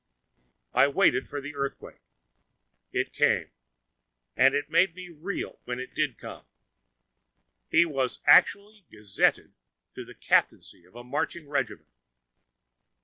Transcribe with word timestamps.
I 0.73 0.87
waited 0.87 1.29
for 1.29 1.39
the 1.39 1.53
earthquake. 1.55 2.01
It 2.91 3.13
came. 3.13 3.51
And 4.35 4.55
it 4.55 4.71
made 4.71 4.95
me 4.95 5.09
reel 5.09 5.59
when 5.65 5.79
it 5.79 5.93
did 5.93 6.17
come. 6.17 6.43
He 7.69 7.85
was 7.85 8.19
actually 8.25 8.83
gazetted 8.89 9.53
to 9.93 10.01
a 10.09 10.15
captaincy 10.15 10.85
in 10.87 10.95
a 10.95 11.03
marching 11.03 11.47
regiment! 11.47 11.87